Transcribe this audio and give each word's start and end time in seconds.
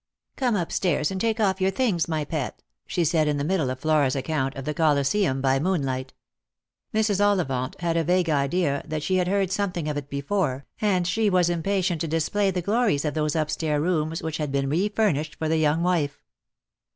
"Come 0.35 0.55
upstairs 0.55 1.11
and 1.11 1.21
take 1.21 1.39
off 1.39 1.61
your 1.61 1.69
things, 1.69 2.07
my 2.07 2.25
pet," 2.25 2.63
she 2.87 3.05
said 3.05 3.27
in 3.27 3.37
the 3.37 3.43
middle 3.43 3.69
of 3.69 3.81
Flora's 3.81 4.15
account 4.15 4.55
of 4.55 4.65
the 4.65 4.73
Colosseum 4.73 5.41
by 5.41 5.59
moonlight. 5.59 6.11
Mrs. 6.91 7.23
Ollivant 7.23 7.79
had 7.81 7.95
a 7.95 8.03
vague 8.03 8.27
idea 8.27 8.83
that 8.87 9.03
she 9.03 9.17
had 9.17 9.27
heard 9.27 9.51
something 9.51 9.87
of 9.87 9.97
it 9.97 10.09
before, 10.09 10.65
and 10.81 11.07
she 11.07 11.29
was 11.29 11.51
impatient 11.51 12.01
to 12.01 12.07
display 12.07 12.49
the 12.49 12.63
glories 12.63 13.05
of 13.05 13.13
those 13.13 13.35
upstair 13.35 13.79
rooms 13.79 14.23
which 14.23 14.37
had 14.37 14.51
been 14.51 14.69
refurnished 14.71 15.35
for 15.35 15.47
the 15.47 15.57
young 15.57 15.83
wife. 15.83 16.19